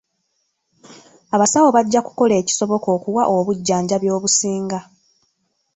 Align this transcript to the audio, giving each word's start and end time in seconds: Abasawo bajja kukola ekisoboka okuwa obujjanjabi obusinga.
Abasawo 1.35 1.67
bajja 1.75 1.99
kukola 2.07 2.33
ekisoboka 2.41 2.87
okuwa 2.97 3.23
obujjanjabi 3.35 4.07
obusinga. 4.15 4.79